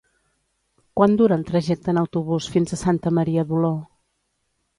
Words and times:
Quant 0.99 1.13
dura 1.19 1.37
el 1.39 1.43
trajecte 1.49 1.93
en 1.93 1.99
autobús 2.03 2.47
fins 2.57 2.75
a 2.75 2.81
Santa 2.85 3.13
Maria 3.19 3.45
d'Oló? 3.53 3.71